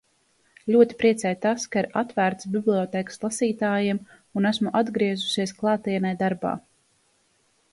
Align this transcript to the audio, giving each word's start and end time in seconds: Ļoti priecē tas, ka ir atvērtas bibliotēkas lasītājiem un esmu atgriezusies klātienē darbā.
Ļoti 0.75 0.95
priecē 1.01 1.33
tas, 1.43 1.65
ka 1.75 1.79
ir 1.83 1.87
atvērtas 2.01 2.49
bibliotēkas 2.55 3.21
lasītājiem 3.25 4.01
un 4.41 4.51
esmu 4.53 4.73
atgriezusies 4.81 5.55
klātienē 5.61 6.15
darbā. 6.23 6.57